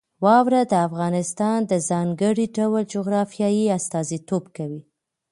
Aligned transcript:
واوره 0.25 0.61
د 0.71 0.73
افغانستان 0.87 1.57
د 1.71 1.73
ځانګړي 1.89 2.45
ډول 2.57 2.83
جغرافیې 2.93 3.71
استازیتوب 3.77 4.43
کوي. 4.55 4.81